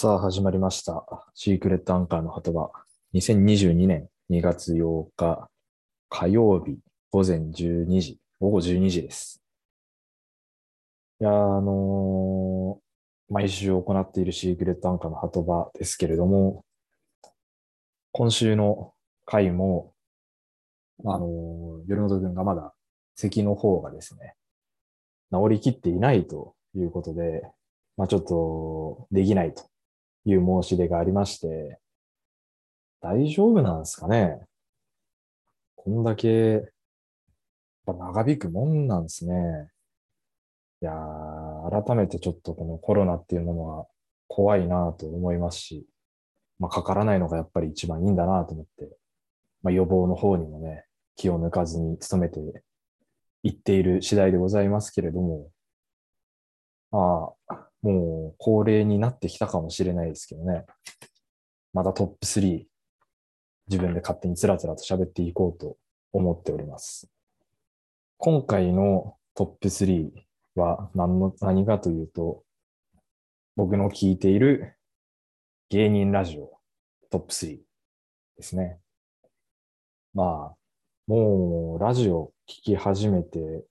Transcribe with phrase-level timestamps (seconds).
[0.00, 1.04] さあ、始まりました。
[1.34, 2.70] シークレットアンカーの鳩場。
[3.14, 5.48] 2022年2月8日
[6.08, 6.78] 火曜日
[7.10, 9.42] 午前12時、午後12時です。
[11.20, 12.80] いや、あのー
[13.28, 16.64] 毎週行っているシークレットアンカーの鳩場ですけれども、
[18.12, 18.92] 今週の
[19.26, 19.94] 回も、
[21.06, 22.72] あのー、夜本君がまだ
[23.16, 24.36] 咳の方がですね、
[25.32, 27.42] 治りきっていないということで、
[27.96, 29.64] まあちょっとできないと
[30.30, 31.78] いう申し出がありまして、
[33.00, 34.40] 大丈夫なんですかね？
[35.76, 36.62] こんだけ、やっ
[37.86, 39.34] ぱ長引くもんなんですね。
[40.82, 43.86] いやー、改めてちょっとこのコロナっていうものは
[44.26, 45.86] 怖いなと思いますし、
[46.58, 48.96] まあかからないのがやっぱり一番いいんだなと思って、
[49.62, 50.84] まあ予防の方にもね、
[51.16, 52.40] 気を抜かずに努めて
[53.42, 55.48] いっている次第でございますけれども、
[56.90, 60.64] まあ、もう恒例になってきたかもしれないですけどね。
[61.72, 62.64] またトップ3、
[63.68, 65.76] 自分で勝手につらつらと喋っていこうと
[66.12, 67.08] 思っております。
[68.16, 70.10] 今回のトップ3
[70.56, 72.42] は何の、何かというと、
[73.54, 74.76] 僕の聞いている
[75.68, 76.58] 芸人ラジオ
[77.10, 77.58] トップ3
[78.36, 78.80] ですね。
[80.14, 80.56] まあ、
[81.06, 83.64] もうラジオ聞き始めて、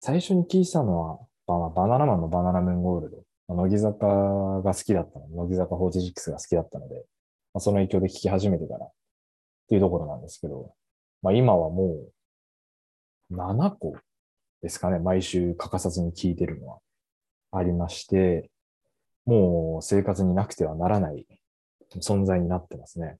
[0.00, 3.24] 最初に聞いたのは、バナナマンのバナナムーンゴールド。
[3.54, 4.06] 乃木坂
[4.62, 6.96] が好きだったので、乃木坂46が好きだったので、
[7.54, 8.90] まあ、その影響で聞き始めてからっ
[9.68, 10.74] ていうところなんですけど、
[11.22, 12.04] まあ今はも
[13.30, 13.96] う7個
[14.62, 16.78] ですかね、毎週欠かさずに聞いてるのは
[17.52, 18.50] ありまして、
[19.24, 21.26] もう生活になくてはならない
[21.96, 23.16] 存在になってますね。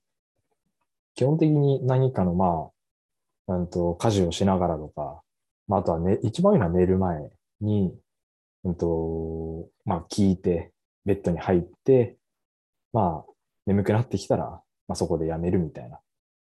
[1.15, 2.71] 基本的に何かのま
[3.49, 5.23] あ、うんと、家事をしながらとか、
[5.67, 7.95] まああとはね、一番いいのは寝る前に、
[8.65, 10.73] うんと、まあ聞いて、
[11.05, 12.17] ベッドに入って、
[12.93, 13.33] まあ
[13.67, 16.01] 眠くなってきたら、まあそこでやめるみたいな、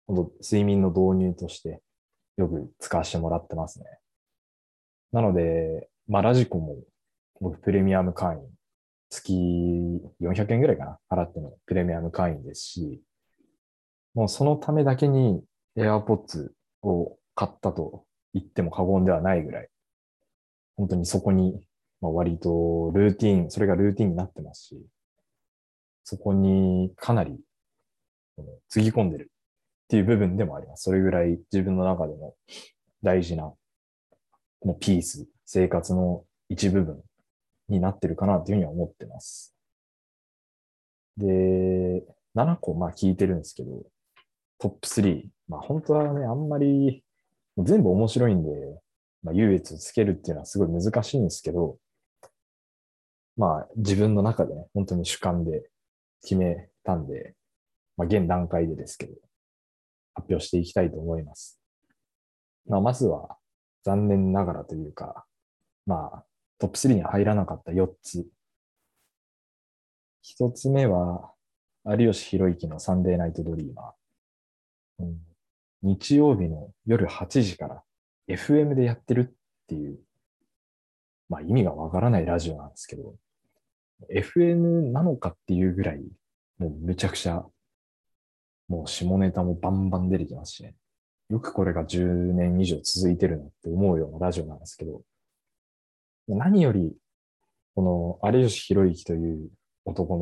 [0.07, 1.81] 本当睡眠の導入として
[2.37, 3.85] よく使わせてもらってますね。
[5.11, 6.77] なので、まあラジコも
[7.39, 8.43] 僕プレミアム会員、
[9.09, 9.33] 月
[10.21, 13.01] 400円ぐらいかな払ってのプレミアム会員ですし、
[14.13, 15.43] もうそのためだけに
[15.77, 16.49] AirPods
[16.81, 19.69] を買ったと言っても過言ではないぐらい、
[20.75, 21.61] 本当にそこに
[22.01, 24.81] まあ、割とルーティン、それがルーティンになってますし、
[26.03, 27.39] そこにかなり
[28.69, 29.31] つぎ込んでる
[29.85, 30.83] っていう部分でもあります。
[30.83, 32.35] それぐらい自分の中でも
[33.03, 33.43] 大事な
[34.63, 37.01] もうピース、生活の一部分
[37.67, 39.55] になってるかなというふうには思ってます。
[41.17, 42.03] で、
[42.35, 43.69] 7個まあ聞いてるんですけど、
[44.57, 45.25] トップ3。
[45.47, 47.03] まあ本当はね、あんまり
[47.57, 48.49] 全部面白いんで、
[49.23, 51.77] まあ、優越をつけるっていうのはすごい難しいんですけど、
[53.39, 55.69] まあ自分の中でね、本当に主観で
[56.21, 57.35] 決めたんで、
[57.95, 59.13] まあ現段階でですけど、
[60.13, 61.57] 発表していきたいと思います。
[62.67, 63.37] まあまずは
[63.85, 65.25] 残念ながらというか、
[65.85, 66.25] まあ
[66.57, 68.27] トップ3に入らなかった4つ。
[70.37, 71.31] 1つ目は、
[71.85, 75.03] 有吉弘行のサンデーナイトドリーマー。
[75.03, 75.17] うん、
[75.81, 77.83] 日曜日の夜8時から
[78.27, 79.33] FM でやってるっ
[79.67, 79.97] ていう、
[81.29, 83.15] まあ意味がわからないラジオなんですけど、
[84.11, 86.01] FM なのかっていうぐらい、
[86.57, 87.45] もうむちゃくちゃ、
[88.67, 90.75] もう下ネタもバンバン出てきますしね。
[91.29, 95.01] よくこれが10年以上続いてるなって思うようなラジオなんですけど、
[96.27, 96.95] 何より、
[97.75, 99.49] この有吉弘行という
[99.85, 100.17] 男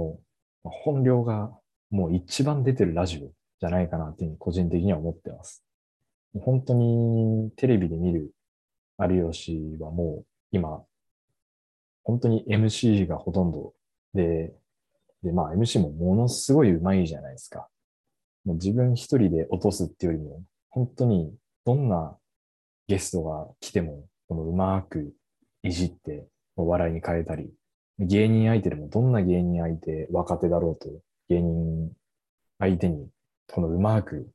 [0.63, 1.51] の本領が
[1.89, 5.63] もう一番出てるラジオじゃないかなっていうふうに個人的には思ってます。
[6.39, 8.31] 本当にテレビで見る
[8.99, 10.83] 有吉はもう今、
[12.07, 13.73] 本当に MC がほとんど
[14.13, 14.53] で、
[15.21, 17.67] で、まあ MC もものすごい上手いじゃないですか。
[18.45, 21.35] もう自分一人で落とすっていうよりも、本当に
[21.65, 22.17] どんな
[22.87, 25.13] ゲストが来ても、このうまく
[25.63, 26.25] いじって
[26.55, 27.51] お笑いに変えたり、
[27.99, 30.87] 芸人相手でもどんな芸人相手、若手だろうと、
[31.27, 31.91] 芸人
[32.57, 33.09] 相手に、
[33.51, 34.29] このうまく、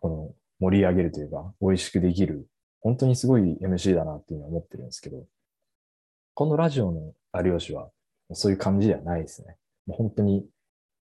[0.00, 2.48] この盛り上げるというか、美味しくできる、
[2.80, 5.24] 本当にすごい MC だなっていうのは思ってるんですけど、
[6.36, 7.88] このラジオの有吉は、
[8.34, 9.56] そういう感じではないですね。
[9.86, 10.46] もう本当に、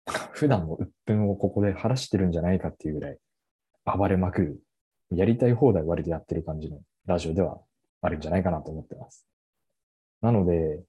[0.33, 3.19] 普段の鬱憤をここで晴らしてるんじゃないかっていうぐらい、
[3.85, 4.63] 暴れまくる、
[5.11, 7.61] やりたい放題割でやってる感じのラジオでは
[8.01, 9.29] あるんじゃないかなと思ってます。
[10.23, 10.83] なので、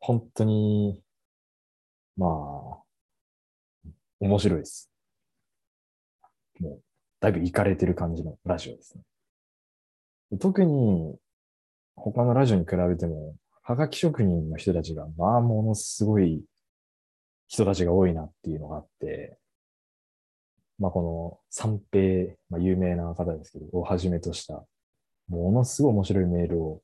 [0.00, 1.00] 本当に、
[2.16, 3.88] まあ、
[4.18, 4.90] 面白いです。
[6.58, 6.82] もう、
[7.20, 10.38] だいぶ行かれてる感じのラジオですね。
[10.40, 11.20] 特に、
[11.98, 16.42] 他のラジオに比べても、はがき職人の人たちが、まあ、ものすごい
[17.48, 19.38] 人たちが多いなっていうのがあって、
[20.78, 24.64] まあこの三平、まあ有名な方ですけど、をはじめとした、
[25.28, 26.82] ものすごい面白いメールを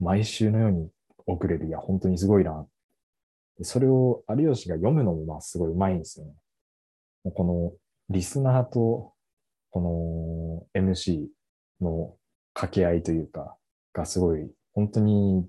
[0.00, 0.90] 毎週のように
[1.26, 1.66] 送れる。
[1.66, 2.66] いや、本当にすごいな。
[3.62, 6.32] それを有吉が読むのもまあすごい上手いんですよね。
[7.34, 7.72] この
[8.10, 9.12] リスナーと
[9.70, 11.26] この MC
[11.80, 12.16] の
[12.52, 13.56] 掛け合いというか、
[13.96, 15.48] がすごい本当に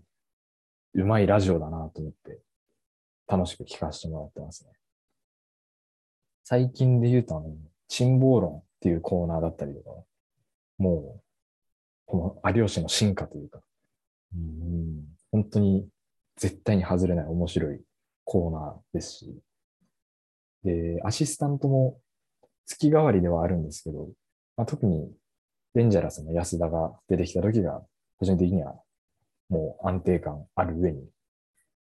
[0.96, 2.40] 上手いラジオだなと思って
[3.28, 4.72] 楽しく聞かせてもらってますね。
[6.46, 7.54] 最近で言うとあの、
[7.90, 9.90] 珍謀論っていうコーナーだったりとか、
[10.78, 11.22] もう、
[12.06, 13.60] この有吉の進化というか、
[14.34, 15.90] うん、本当に
[16.38, 17.82] 絶対に外れない面白い
[18.24, 19.38] コーナーですし、
[20.64, 22.00] で、アシスタントも
[22.66, 24.08] 月替わりではあるんですけど、
[24.56, 25.12] まあ、特に
[25.76, 27.82] デンジャラスの安田が出てきた時が、
[28.20, 28.82] 個人的には
[29.50, 31.08] もう安定感ある上に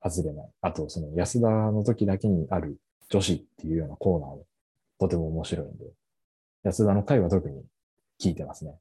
[0.02, 0.50] 外れない。
[0.62, 2.78] あと、その安田の時だけにある
[3.08, 4.46] 女子っていうようなコーナーも
[4.98, 5.84] とても面白いんで、
[6.64, 7.64] 安田の回は特に
[8.20, 8.74] 聞いてますね。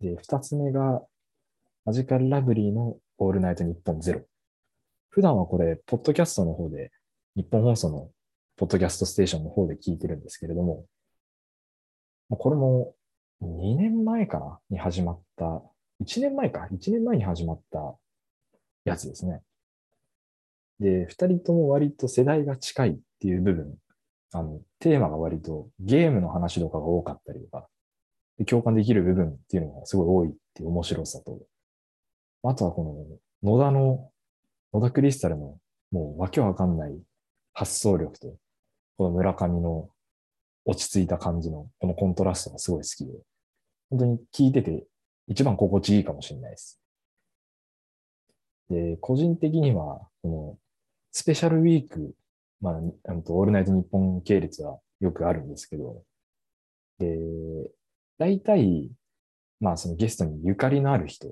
[0.00, 1.02] で、二つ目が、
[1.84, 4.20] マジカルラブリーのオールナイトニッポンゼロ。
[5.08, 6.92] 普段はこれ、ポッドキャストの方で、
[7.34, 8.10] 日本放送の
[8.56, 10.84] ポッドキャストステーションの方で聞いてるんですけれども、
[12.28, 12.94] これも
[13.42, 15.62] 2年前かなに始まった、
[16.04, 17.96] 1年前か、1年前に始まった
[18.84, 19.40] やつですね。
[20.78, 23.74] で、二人とも割と世代が近いっていう部分、
[24.32, 27.68] あの、テーマが割とゲームの話とかが多かったりとか、
[28.46, 31.40] 共感できる部分っていうのがすごい多いっていう面白さと、
[32.42, 34.10] あとはこの野田の、
[34.74, 35.58] 野田クリスタルの
[35.90, 36.98] もうわけわかんない
[37.54, 38.36] 発想力と、
[38.98, 39.88] この村上の
[40.66, 43.12] 落ち着いた感じのこのコントラストがすごい好きで、
[43.88, 44.84] 本当に聞いてて
[45.28, 46.80] 一番心地いいかもしれないです。
[48.70, 50.58] で、個人的には、この
[51.12, 52.14] スペシャルウィーク、
[52.60, 52.74] まあ、
[53.08, 56.02] あのオールナイト日本系列はよくあるんですけど、
[56.98, 57.18] で、
[58.18, 58.90] 大体、
[59.60, 61.28] まあそのゲストにゆかりのある人、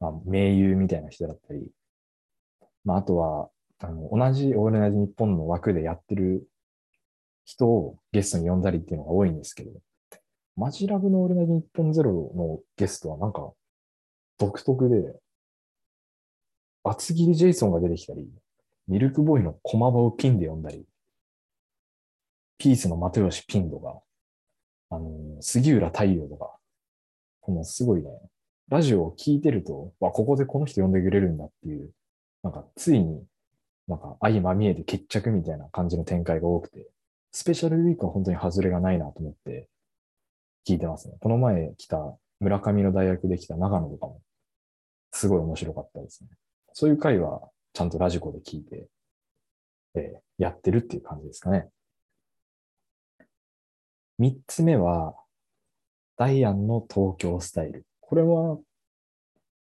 [0.00, 1.66] まあ名優みたいな人だったり、
[2.84, 6.48] まああとは、あの、同じオールナイト日本の枠でやってる
[7.44, 9.70] 人をゲストに呼んだりっていうのが多いんですけど、
[10.58, 13.52] マジラブのオールナイト日本ゼロのゲストはなんか
[14.38, 15.14] 独特で、
[16.82, 18.28] 厚切りジェイソンが出てきたり、
[18.88, 20.84] ミルクボーイの駒場をピンで呼んだり、
[22.58, 24.00] ピースの又吉ピンとか、
[24.90, 26.56] あの、杉浦太陽とか、
[27.40, 28.10] このすごいね、
[28.68, 31.92] ラジオを聞いてると、わ、ここでこの人呼んでくれるんだっていう、
[32.42, 33.22] なんかついに、
[33.86, 36.88] なんか相まみえて決着みたいな感じの展開が多くて、
[37.30, 39.68] スペシャルウィークは本当に外れがないなと思って
[40.68, 41.14] 聞いてますね。
[41.20, 41.96] この前来た
[42.40, 44.20] 村上の大学で来た長野とかも、
[45.12, 46.28] すごい面白かったですね。
[46.74, 48.86] そういう回はちゃんとラジコで聞いて、
[49.94, 51.68] えーやってるっていう感じですかね。
[54.18, 55.16] 三つ目は、
[56.16, 57.84] ダイアンの東京スタイル。
[58.00, 58.58] これは、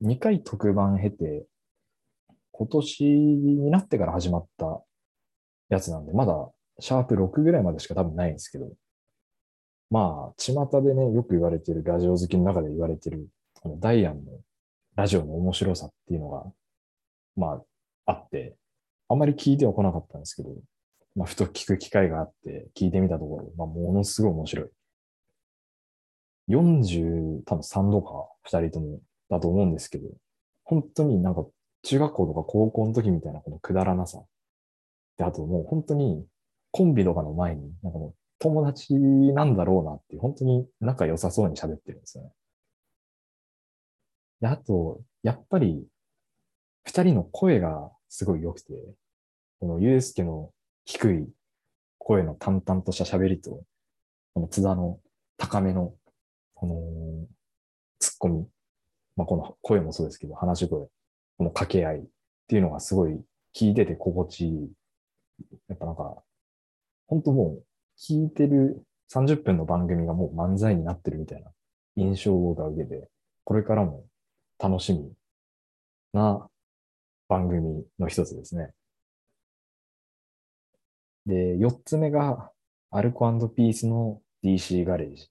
[0.03, 1.47] 2回特番経て、
[2.53, 4.82] 今年になってから始まった
[5.70, 8.70] やつなんで、まだシャープ6ぐらいまでしか多分ないんですけど、
[9.91, 13.29] まあ、巷でね、よく言われている、ラジオ好きの中で言われている、
[13.61, 14.33] このダイアンの
[14.97, 16.44] ラジオの面白さっていうのが、
[17.37, 17.62] ま
[18.06, 18.56] あ、あって、
[19.09, 20.51] あまり聞いては来なかったんですけど、
[21.15, 24.67] まあ、ふと聞く機会があって聞いてみたところ、まあ、ものすごい面白い。
[26.49, 30.08] 40、多分3度か、2人ともだと思うんですけど、
[30.65, 31.46] 本当になんか
[31.82, 34.22] 中学校とか高校の時みたいなこのくだらなさ。
[35.17, 36.25] で、あともう本当に
[36.72, 42.31] コンビとかの前に、なんかもう友達なんだろうなって、本当に仲良さそうに喋ってるんですよね。
[44.40, 45.86] で、あと、やっぱり、
[46.84, 48.72] 二人の声がすごい良くて、
[49.60, 50.52] このゆうすけの
[50.84, 51.28] 低い
[51.98, 53.62] 声の淡々とした喋りと、
[54.34, 55.00] この津田の
[55.38, 55.94] 高めの、
[56.55, 57.26] この、
[57.98, 58.46] ツッコミ。
[59.16, 60.86] まあ、この声もそうですけど、話し声。
[61.38, 62.05] この掛け合いっ
[62.46, 63.20] ていうのがすごい
[63.55, 64.72] 聞いてて心地いい。
[65.69, 66.22] やっぱなんか、
[67.08, 67.66] 本当もう
[67.98, 71.50] 聞いてる30分の番組がもう漫才になってるみたいな
[71.96, 73.08] 印象を受けて、
[73.44, 74.05] これからも
[74.58, 75.12] 楽しみ
[76.12, 76.48] な
[77.29, 78.72] 番組の一つですね。
[81.26, 82.50] で、四つ目が、
[82.91, 85.29] アルコピースの DC ガレージ。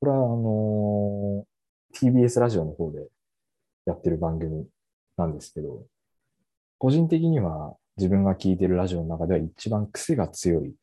[0.00, 1.56] これは、あのー
[1.98, 3.08] TBS ラジオの方で
[3.86, 4.66] やってる番組
[5.16, 5.86] なんですけど、
[6.78, 10.74] 個人的には自分が聞いてるラジオの中では一番癖が強い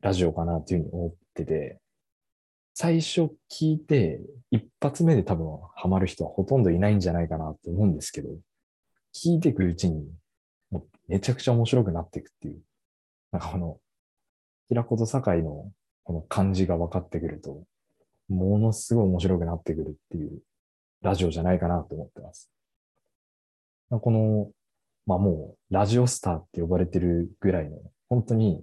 [0.00, 1.80] ラジオかなというふうに思ってて、
[2.74, 8.28] 最初聞いて一発目で多分ハマる人はほとんどいないんじゃないかなと思うんですけど、
[9.14, 10.06] 聞いていくうちに
[11.08, 12.60] めちゃくちゃ面白くなっていくっていう、
[13.32, 13.80] なんかこの、
[14.68, 15.72] 平子と酒井の
[16.04, 17.64] この感じが分かってくると、
[18.28, 20.42] ものすごい面白くなってくるっていう
[21.02, 22.50] ラジオじゃないかなと思ってます。
[23.90, 24.50] この、
[25.06, 27.78] まあもう、ラジオスターって呼ばれてるぐらいの、
[28.10, 28.62] 本当に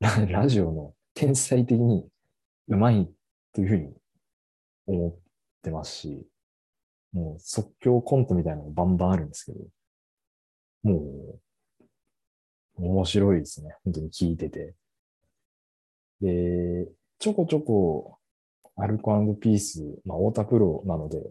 [0.00, 2.08] ラ、 ジオの天才的に
[2.68, 3.12] うまい
[3.52, 3.94] というふうに
[4.86, 5.14] 思っ
[5.62, 6.26] てますし、
[7.12, 9.58] もう即興コントみたいなのバンバンあるんですけど、
[10.82, 11.40] も
[12.78, 13.76] う、面白いですね。
[13.84, 14.74] 本当に聞いてて。
[16.20, 16.88] で、
[17.18, 18.18] ちょこちょこ、
[18.76, 21.22] アルコピース、まあ、太田プロなので、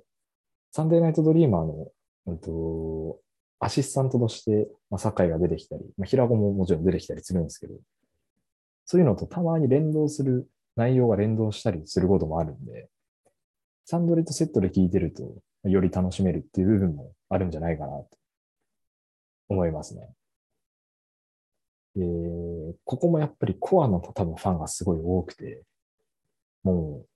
[0.71, 1.91] サンデーナイトドリーマーの、
[2.27, 3.19] うんと、
[3.59, 7.73] アシスタントとして、まあ、酒井が出てきたり、まあ、平子ももちろん出てきたりするんですけど、
[8.89, 12.89] そういうのとたまに連動する、内容が連動したりすることもあるんで、
[13.86, 18.08] サンドリとセットで聞いてると、より楽しめるっていう部分もあるんじゃないかなと
[19.48, 20.01] 思いますね。
[21.98, 22.03] で、
[22.84, 25.62] ここもやっぱりコアの多分ファンがすごい多くて、
[26.63, 27.08] もう、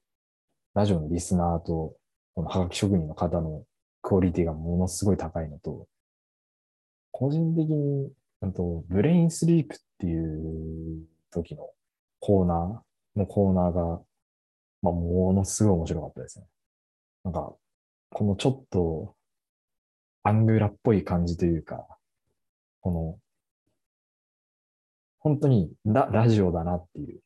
[0.76, 1.96] ラジオのリスナーと、
[2.36, 3.64] このハガキ職人の方の
[4.04, 5.88] クオリティがものすごい高いのと、
[7.10, 8.12] 個人的に、
[8.54, 10.53] とブレインスリープっていう
[11.34, 11.70] 時の
[12.20, 14.02] コーナーのコーナーが、
[14.82, 16.46] まあ、ものすごい面白かったですね。
[17.24, 17.54] なんか、
[18.10, 19.16] このちょっと、
[20.24, 21.86] アングラっぽい感じというか、
[22.82, 23.20] この、
[25.20, 27.22] 本当にララジオだなっていう。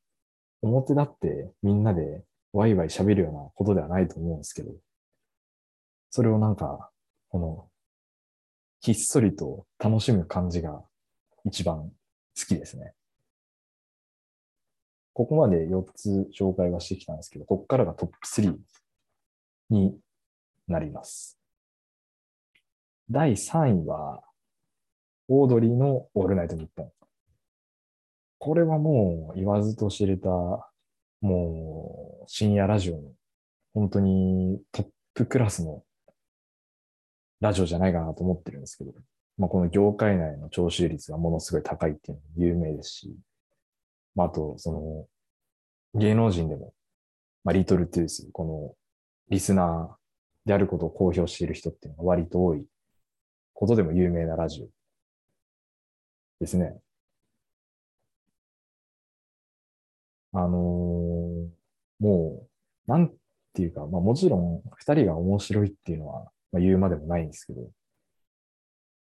[0.62, 2.24] 表だってみんなで
[2.54, 4.72] ワイワイ喋るようなことではないと思うんですけど、
[6.10, 6.90] それをなんか、
[7.30, 7.70] この、
[8.82, 10.84] ひっそりと楽しむ感じが
[11.46, 11.92] 一番
[12.40, 12.94] 好きですね。
[15.18, 18.56] ここまで4つ紹介はしてきたんですけど、ここからがトップ3
[19.72, 19.98] に
[20.68, 21.40] なります。
[23.10, 24.22] 第3位は、
[25.28, 26.92] オードリーのオールナイトニッポン。
[28.38, 30.30] これはもう言わずと知れた、
[31.22, 33.02] もう深夜ラジオの
[33.74, 35.82] 本当にトップクラスの
[37.42, 38.94] ラジオじゃないかなと思ってるんですけど、
[39.40, 43.18] まあ、この業界内の聴取率がものすごい高いっていうのも有名ですし、
[44.18, 44.72] まあ、あと、そ
[45.94, 46.74] の、芸能人でも、
[47.44, 48.76] まあ、リトルトゥース、この
[49.30, 52.66] リスナーであることを公表している人っていうのが割と多い
[53.54, 54.68] ことでも有名なラジオ
[56.40, 56.80] ですね。
[60.34, 61.48] あのー、
[62.00, 62.48] も
[62.88, 63.12] う、なん
[63.54, 67.70] ていうか、まあもちろん二人が面白いっていうのは、まあ、言うまでもないんですけど、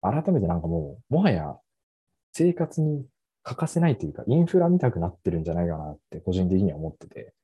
[0.01, 1.57] 改めてなんかもう、もはや
[2.33, 3.05] 生活に
[3.43, 7.35] 欠かせないというか、インフラ見たくなってるんじゃないかなって個人的には思ってて、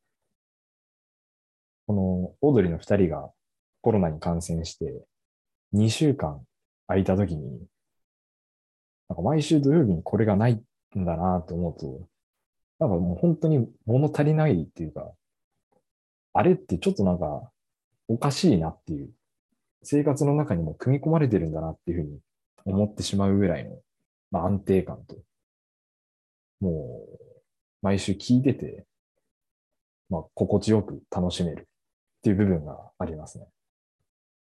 [1.87, 3.31] このオードリーの二人が
[3.81, 5.05] コロナに感染して、
[5.75, 6.41] 2週間
[6.87, 7.67] 空いた時に、
[9.09, 12.09] なんか毎週土曜日にこれがないんだなと思うと、
[12.79, 15.13] なんかもう本当に物足りないっていうか、
[16.35, 17.51] あれってちょっとなんか
[18.07, 19.11] おかしいなっていう、
[19.83, 22.21] 生活の中にも組み込まれてるんだなっていうふうに
[22.65, 23.81] 思ってしまうぐらいの、
[24.31, 25.17] まあ、安定感と、
[26.61, 27.19] もう
[27.83, 28.87] 毎週聞いてて、
[30.11, 31.65] まあ心地よく楽しめるっ
[32.23, 33.47] ていう部分がありますね。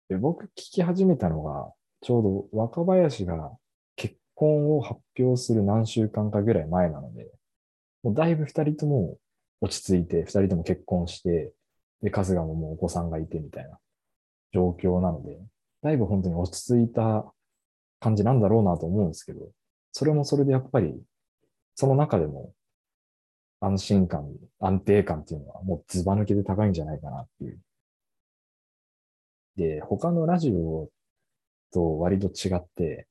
[0.09, 3.51] で僕聞き始めたのが、ちょうど若林が
[3.95, 7.29] 結婚を発表する何週間かぐらい前なので、
[8.03, 9.17] もうだいぶ二人とも
[9.61, 11.51] 落ち着いて、二人とも結婚して、
[12.01, 13.77] で、春日ももうお子さんがいてみたいな
[14.53, 15.37] 状況なので、
[15.83, 17.25] だいぶ本当に落ち着いた
[17.99, 19.49] 感じなんだろうなと思うんですけど、
[19.91, 20.95] それもそれでやっぱり、
[21.79, 22.51] その中でも
[23.61, 27.59] 安心感、安定感っていうのはもうズバ抜けで高いんじゃないかなっていう
[29.55, 30.89] で、他のラジオ
[31.73, 33.07] と割と違って、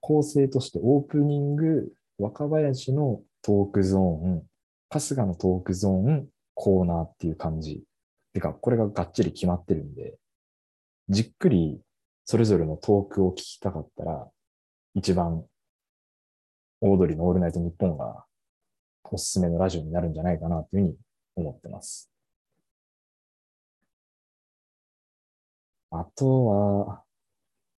[0.00, 4.42] 構成としてオープニング、若林のトークゾーン、
[4.88, 7.82] 春日のトークゾーン、コーナーっていう感じ。
[8.32, 10.14] てか、これががっちり決まってるんで、
[11.10, 11.78] じっくり
[12.24, 14.28] それぞれのトークを聞きたかったら、
[14.94, 15.44] 一番、
[16.80, 18.24] オードリーのオールナイトニッポンが
[19.04, 20.96] おすすめのラジオになるんじゃないかなというふうに
[21.36, 22.10] 思ってます。
[25.90, 27.02] あとは、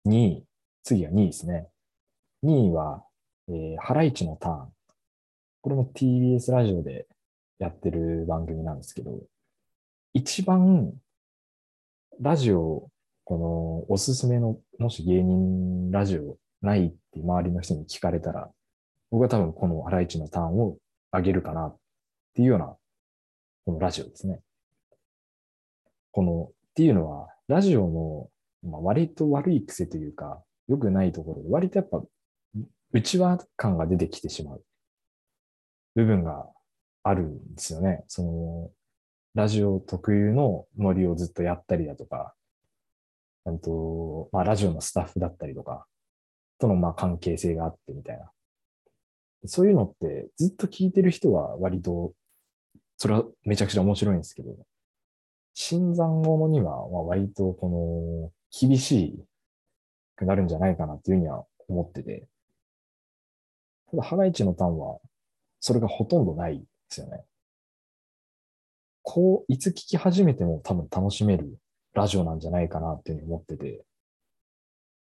[0.06, 0.46] 2位。
[0.82, 1.68] 次は2位ですね。
[2.42, 3.04] 2位は、
[3.48, 4.72] えー、ハライチのターン。
[5.62, 7.06] これも TBS ラジオで
[7.58, 9.20] やってる番組なんですけど、
[10.12, 10.92] 一番、
[12.20, 12.90] ラジオ、
[13.24, 18.50] この、おすすめの、もし芸人ラジオないって周りの人に聞かれたら、
[19.10, 20.76] 僕は多分このハライチのターンを
[21.10, 21.76] あげるかなっ
[22.34, 22.76] ていうような、
[23.64, 24.40] このラジオですね。
[26.12, 32.02] この、っていうのは、ラジオの、まあ、割と悪い癖というか、良くないところで、割とやっぱ、
[32.92, 34.64] 内輪感が出てきてしまう
[35.94, 36.48] 部分が
[37.02, 38.04] あるんですよね。
[38.08, 38.70] その、
[39.34, 42.34] ラジオ特有のノリをずっとやったりだとか、
[43.62, 45.86] と、まあ、ラジオのスタッフだったりとか、
[46.58, 48.30] とのまあ関係性があってみたいな。
[49.46, 52.12] そういうのってずっと聞いてる人は割と、
[52.96, 54.54] それはめちゃくちゃ面白いんですけど、
[55.54, 59.18] 新参者には割とこの厳し
[60.16, 62.26] くなるんじゃないかなっていうふうには思ってて、
[63.90, 64.98] ただ、ハライチのターンは、
[65.58, 67.24] それがほとんどないですよね。
[69.02, 71.58] こう、いつ聞き始めても多分楽しめる
[71.94, 73.84] ラジオなんじゃないかなっていうふうに思ってて、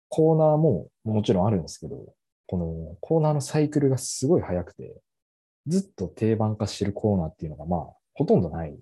[0.08, 2.14] コーナーももちろんあるんですけど、
[2.46, 5.00] このコーナーのサイクルがすごい早くて、
[5.66, 8.76] ずっと定番化してるコーナーっていうのがまあ、ほとんどないっ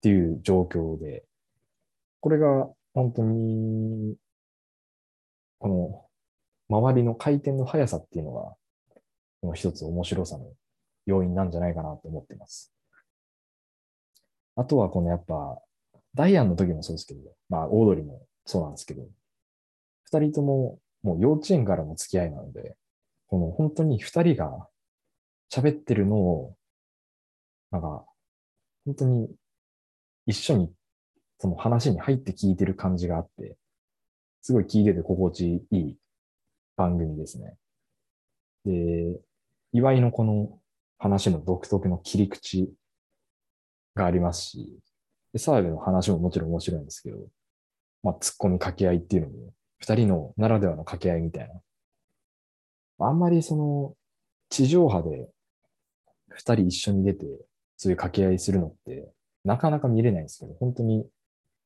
[0.00, 1.24] ていう状況で、
[2.20, 4.16] これが本当に、
[5.58, 6.04] この
[6.68, 8.54] 周りの回転の速さっていうのが、
[9.40, 10.46] この一つ面白さの
[11.06, 12.72] 要因なんじゃないかなと思っています。
[14.56, 15.60] あとはこのやっぱ、
[16.14, 19.02] ダイアンの時もそうですけど、まあ、オードリーもそうなんですけど、
[20.04, 22.76] 二人とももう幼稚園からの付き合いなので、
[23.28, 24.66] この本当に二人が
[25.52, 26.56] 喋ってるのを、
[27.70, 28.04] なんか、
[28.86, 29.28] 本当に
[30.26, 30.72] 一緒に
[31.38, 33.56] その話に入って聞いてる感じがあって、
[34.40, 35.96] すごい聞いてて心地いい
[36.76, 37.54] 番組ですね。
[38.64, 39.20] で、
[39.72, 40.58] 岩井のこの
[40.98, 42.72] 話の独特の切り口
[43.94, 44.78] がありますし、
[45.34, 47.18] で澤部の話ももちろん面白いんですけど、
[48.02, 49.52] まあ、突っ込み掛け合いっていうのも、
[49.84, 51.48] 二人のならではの掛け合いみたい
[52.98, 53.06] な。
[53.06, 53.94] あんまりその、
[54.48, 55.28] 地上波で
[56.30, 57.26] 二人一緒に出て、
[57.76, 59.12] そういう掛け合いするのって、
[59.44, 61.06] なかなか見れないんですけど、本当に、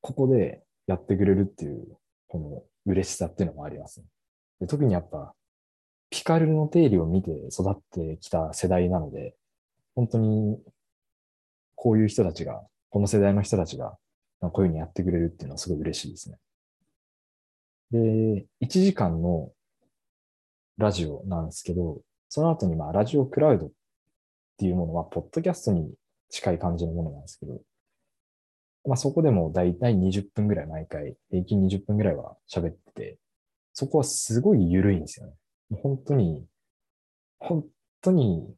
[0.00, 1.96] ここでやってくれるっていう、
[2.26, 2.40] こ
[2.86, 4.06] の嬉しさっていうのもありますね。
[4.62, 5.32] で特にやっぱ、
[6.10, 9.36] ピカルの定理を見て育ってきた世代なので、
[9.94, 10.58] 本当に、
[11.76, 13.96] こういう人たちが、この世代の人たちが、
[14.40, 16.38] こういうふうにやってくれるっていうのはすごい嬉しいですね。
[17.90, 19.50] で、1時間の
[20.76, 23.70] ラジオなんですけど、その後にまあラジオクラウドっ
[24.58, 25.92] ていうものは、ポッドキャストに
[26.30, 27.60] 近い感じのものなんですけど、
[28.86, 33.18] まあそこでもだいたい20分ぐらい毎回、平均20分ぐらいは喋ってて、
[33.72, 35.32] そこはすごい緩いんですよね。
[35.82, 36.44] 本当に、
[37.38, 37.64] 本
[38.00, 38.54] 当に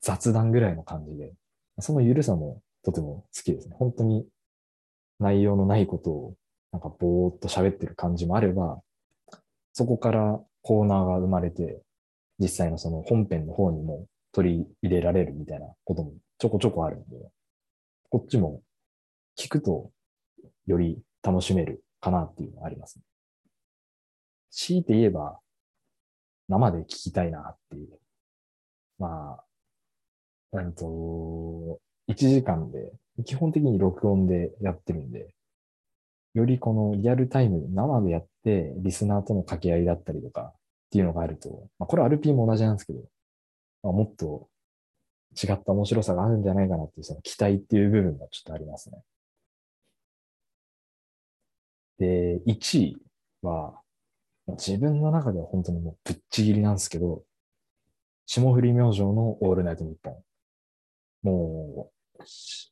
[0.00, 1.32] 雑談ぐらいの感じで、
[1.80, 3.76] その緩さもとても好きですね。
[3.78, 4.26] 本当に
[5.18, 6.34] 内容のないことを
[6.74, 8.82] なんかぼーっと喋ってる感じもあれば、
[9.72, 11.80] そこからコーナーが生まれて、
[12.40, 17.16] 実際のその本編の方にも取り入れられるみたいなこともちょこちょこあるんで、
[18.10, 18.60] こっちも
[19.38, 19.92] 聞くと
[20.66, 23.04] より楽しめるかなっていうのがありますね。
[24.50, 25.38] 強いて言えば、
[26.48, 27.88] 生で聞きたいなっていう。
[28.98, 29.38] ま
[30.52, 32.90] あ、うんと、1時間で、
[33.24, 35.32] 基本的に録音でやってるんで、
[36.34, 40.54] よりこのリアルタイム生でやって、リスナーとの掛け合いだったりとかっ
[40.90, 43.00] ていうのがあると、まあ、これ RP も同じなんですけど、
[43.82, 44.48] まあ、もっと
[45.34, 48.98] 違った面白さがあるんじゃないかなっていう、その期待っていう部分がちょっとありますね。
[51.98, 52.96] で、1位
[53.42, 53.80] は、
[54.46, 57.22] 自分の中では本当にもうぶっちぎりなんですけど、
[58.26, 60.22] 霜降り明星のオールナイトニッポン。
[61.22, 62.22] もう、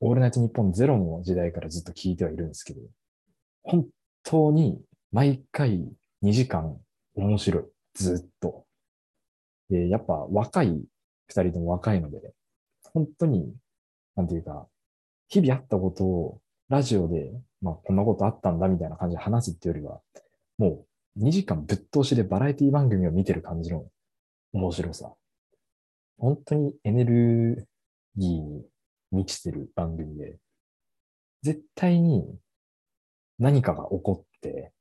[0.01, 2.81] オールナイトニッポンゼロの時代からずっと聞いてはいるんですけど、
[3.63, 3.87] 本
[4.23, 5.89] 当に毎回
[6.23, 6.77] 2時間
[7.15, 7.65] 面白い。
[7.95, 8.65] ずっと。
[9.69, 10.85] で、やっぱ若い、
[11.29, 12.33] 二人とも若いので、
[12.93, 13.55] 本当に、
[14.17, 14.67] なんていうか、
[15.29, 20.01] 日々あったことをラジオで、まあこんなことあったんだみたいな感じで話すっていうよりは、
[20.59, 20.85] も
[21.17, 23.87] う2時間ぶっ通しでバラエティ番組を見てる感じの
[24.53, 25.13] 面白さ。
[26.19, 27.67] 本当にエネル
[28.17, 28.65] ギーに
[29.11, 30.39] 満ちてる番組で、
[31.43, 32.25] 絶対に
[33.43, 34.73] 何かが起こって、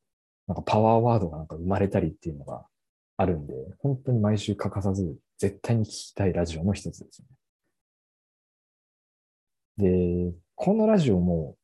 [0.48, 2.66] なんかパワーワードがなんか生まれたりっていうのが
[3.18, 7.24] あるんで、本当に毎週欠かさず絶対に聞きたいラジオの一つです
[9.78, 10.30] ね。
[10.30, 11.56] で、このラジオも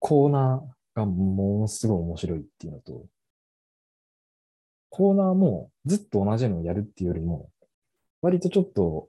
[0.00, 3.06] コーナーがものすごい面白いっていうのと、
[4.90, 7.50] コーナーもずっと同じのをやるっていうよりも、
[8.20, 9.08] 割とちょっと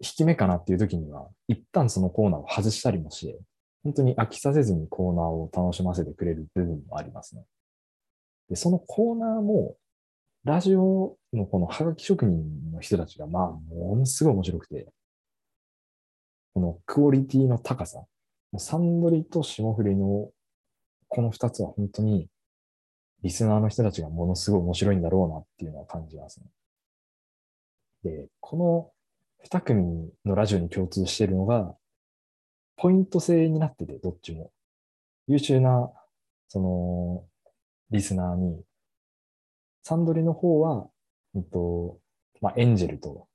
[0.00, 3.38] 引き目かなっていう時には、一旦そのコーナーを外したりもして、
[3.82, 7.44] 本当に飽きさせずにコーナーを楽しませてくれる部分もありますね。
[8.48, 9.76] で、そのコーナーも、
[10.44, 14.88] ラジオのこのハガキ職人の人たちが、まあ、ものすごい面白くて、
[16.54, 18.04] このクオリティの高さ、
[18.56, 20.30] サンドリと霜降りの
[21.08, 22.28] この二つは本当に
[23.22, 26.46] リスナーの人たちがものすごい面白いんだろうなっていうのは感じますね。
[28.02, 28.90] で、この
[29.42, 31.76] 二組のラジオに共通しているのが、
[32.80, 34.50] ポイント制になってて、どっちも。
[35.26, 35.92] 優秀な、
[36.48, 37.24] その、
[37.90, 38.64] リスナーに、
[39.82, 40.88] サンドリの方は、
[41.36, 41.98] えっと、
[42.40, 43.28] まあ、エンジェルと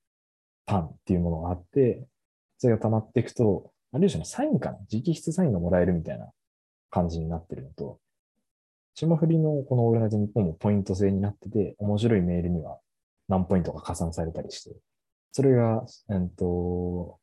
[0.65, 2.07] パンっていうものがあって、
[2.57, 6.31] それが溜まっていくと、ある種のサインかな直筆サインがもらえるみたいな
[6.89, 7.99] 感じになってるのと、
[8.95, 12.79] 霜降りのこのオールナイトニッポンもポイント制になってて、面白いメールには
[13.27, 14.75] 何ポイントか加算されたりして、
[15.33, 17.19] それが、えっと、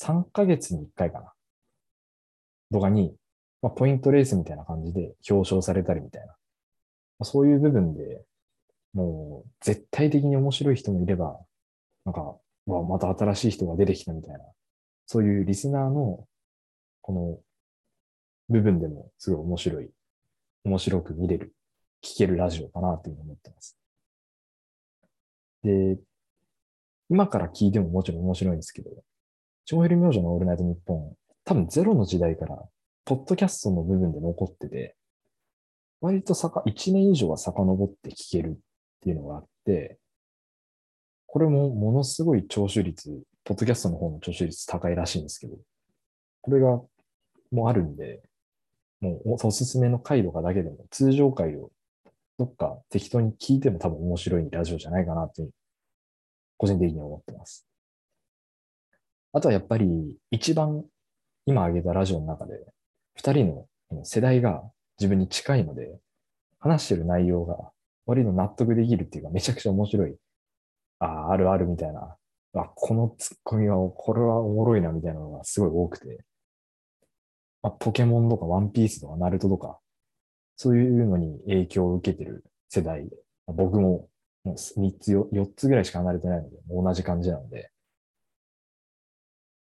[0.00, 1.33] 3ヶ月に1回かな。
[2.74, 3.14] とかに、
[3.62, 6.26] まあ、ポイントレースみたいな感じで表彰されたりみたいな。
[6.26, 6.34] ま
[7.20, 8.24] あ、そういう部分で
[8.94, 11.38] もう絶対的に面白い人もいれば、
[12.04, 14.40] なんか、わ、また新しい人が出てきたみたいな、
[15.06, 16.26] そういうリスナーの、
[17.00, 17.38] この
[18.48, 19.90] 部分でもすごい面白い、
[20.64, 21.54] 面白く見れる、
[22.02, 23.76] 聞けるラジオかなというふうに思ってます。
[25.62, 25.98] で、
[27.08, 28.90] 今から聞いてももちろん面白いんですけど、
[29.64, 32.62] 超ヘル明星のオールナイトニッポン、多分ゼロの時代から、
[33.04, 34.96] ポッドキャストの部分で残ってて、
[36.00, 38.54] 割とさか、1年以上は遡って聞けるっ
[39.02, 39.98] ていうのがあって、
[41.26, 43.10] これもものすごい聴取率、
[43.44, 45.56] ポッドキャストの方の聴取率高いらしいんですけど、
[46.40, 46.80] これが
[47.50, 48.22] もうあるんで、
[49.00, 51.70] もうおすすめの回とかだけでも通常回を
[52.38, 55.46] どっか適当に聞いても多分面白いラジオじゃないかなって
[56.56, 57.66] 個人的に思ってます。
[59.32, 60.84] あとはやっぱり一番
[61.46, 62.54] 今挙げたラジオの中で
[63.16, 64.62] 二人の世代が
[64.98, 65.98] 自分に近いので
[66.58, 67.70] 話してる内容が
[68.06, 70.16] 割と納得できるっていうか、めちゃくちゃ面白い。
[70.98, 72.16] ああ、あるあるみたいな。
[72.54, 76.24] あ、このツッコミは、これはおもろいなみたいなのがすごい多くて。
[77.62, 79.78] まあ、ポケモンとかワンピースとかナルトとか、
[80.56, 84.08] そういうのに影響を受けてる世代で、僕も
[84.44, 87.70] もう3つ4、4つぐらいしか離れてないので、同じ感じなので、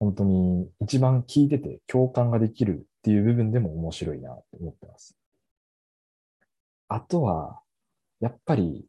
[0.02, 5.16] 本当に一番聞いてて共感ができるっていう部分でも面白いなと思ってます。
[6.88, 7.60] あとは、
[8.18, 8.84] やっぱり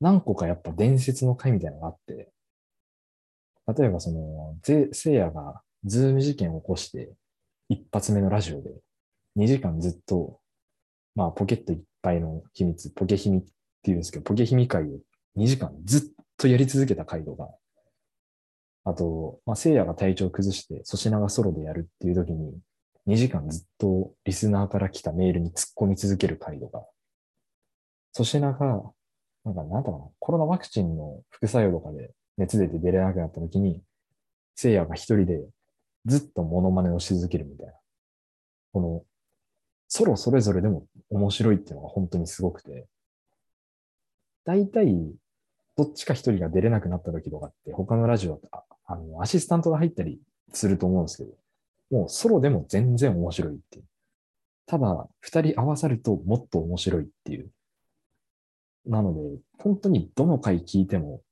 [0.00, 2.32] 何個かやっぱ伝説の回みたいなのがあって、
[3.76, 7.12] 例えばその、せいやがズーム事件を起こして、
[7.68, 8.70] 一発目のラジオで
[9.36, 10.40] 2時間ずっと、
[11.14, 13.46] まあポケットいっぱいの秘密、ポケ秘密っ
[13.82, 14.86] ていうんですけど、ポケ秘密会を
[15.36, 17.50] 2時間ずっとやり続けた回とか、
[18.86, 22.56] あと、まあ、せいやが体調崩して、粗品がソロでやるっていう時に、
[23.08, 26.86] 2時間ずっとリスナーから来たメールに突っ込み続ける回とか、
[28.14, 28.92] 粗品が、
[29.44, 33.82] なんか、なんだろう、コロナワクチンの副作用とかで熱出て出れなくなった時に、
[34.54, 35.44] 聖夜が一人で
[36.04, 37.72] ずっとモノマネをし続けるみたいな。
[38.72, 39.02] この、
[39.88, 42.86] ソロそれぞれでも面白いっていうのが本当にすごくて、
[44.44, 45.12] 大体、
[45.76, 48.40] どっちか一人が出れなくなった時とかって、他のラジオ
[48.86, 50.20] あの、アシスタントが入ったり
[50.52, 51.30] すると思うんですけど、
[51.90, 53.84] もうソロでも全然面白いっていう。
[54.66, 57.50] ただ、二人合わさるともっと面白いっていう。
[58.86, 61.22] なので、本当にどの回聞いても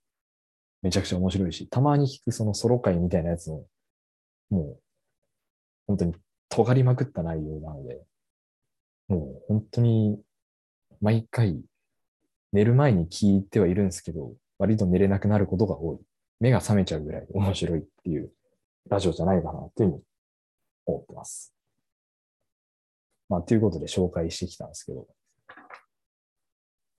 [0.83, 3.67] めちゃくちゃ面白いし、たまに聞くそのソロ回みたいなやつも、
[4.51, 4.81] もう、
[5.87, 6.15] 本当に
[6.49, 8.05] 尖りまくった内容なので、
[9.09, 10.21] もう本当に
[11.01, 11.61] 毎回
[12.53, 15.99] 寝る前に聞いてはいるんですけど、割と寝れなくなることが多い。
[16.41, 18.31] 目が覚めちゃうぐらい面白いっていう
[18.89, 20.03] ラジオじゃないかなというふうに
[20.87, 21.55] 思ってます。
[23.29, 25.07] まあ、ということで紹介してきたんですけど、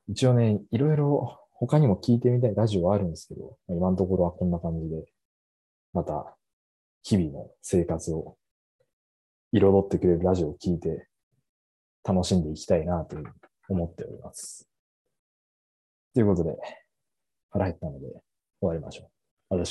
[0.07, 5.05] 一応ね、いろいろ他にも聞いてみたいラジオはあるんですけど、今のところはこんな感じで、
[5.93, 6.35] また
[7.03, 8.37] 日々の生活を
[9.51, 11.07] 彩ってくれるラジオを聞いて
[12.03, 13.23] 楽しんでいきたいなという
[13.69, 14.67] 思っております。
[16.13, 16.55] ということで、
[17.51, 18.07] 腹減ったので
[18.59, 19.14] 終わりましょう。
[19.49, 19.65] a la